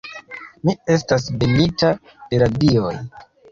[0.69, 1.93] Mi estas benita
[2.33, 2.97] de la dioj.